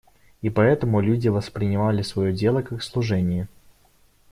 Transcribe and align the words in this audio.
И 0.41 0.49
поэтому 0.49 0.99
люди 0.99 1.27
воспринимали 1.27 2.01
свое 2.01 2.33
дело 2.33 2.63
как 2.63 2.81
служение. 2.81 3.47